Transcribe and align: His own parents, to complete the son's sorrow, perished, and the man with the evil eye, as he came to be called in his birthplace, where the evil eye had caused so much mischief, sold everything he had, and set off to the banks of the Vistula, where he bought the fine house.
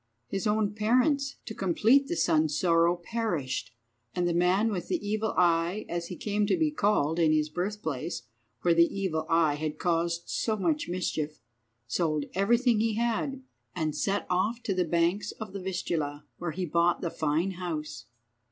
His 0.29 0.47
own 0.47 0.73
parents, 0.73 1.35
to 1.45 1.53
complete 1.53 2.07
the 2.07 2.15
son's 2.15 2.57
sorrow, 2.59 2.95
perished, 2.95 3.69
and 4.15 4.27
the 4.27 4.33
man 4.33 4.71
with 4.71 4.87
the 4.87 4.95
evil 4.97 5.35
eye, 5.37 5.85
as 5.87 6.07
he 6.07 6.15
came 6.17 6.47
to 6.47 6.57
be 6.57 6.71
called 6.71 7.19
in 7.19 7.31
his 7.31 7.49
birthplace, 7.49 8.23
where 8.63 8.73
the 8.73 8.87
evil 8.87 9.27
eye 9.29 9.53
had 9.57 9.77
caused 9.77 10.23
so 10.27 10.57
much 10.57 10.89
mischief, 10.89 11.39
sold 11.85 12.25
everything 12.33 12.79
he 12.79 12.95
had, 12.95 13.43
and 13.75 13.95
set 13.95 14.25
off 14.27 14.63
to 14.63 14.73
the 14.73 14.85
banks 14.85 15.33
of 15.33 15.53
the 15.53 15.61
Vistula, 15.61 16.25
where 16.39 16.49
he 16.49 16.65
bought 16.65 17.01
the 17.01 17.11
fine 17.11 17.51
house. 17.51 18.05